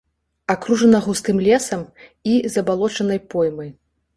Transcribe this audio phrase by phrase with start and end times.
[0.53, 1.81] Акружана густым лесам
[2.33, 3.71] і забалочанай поймай.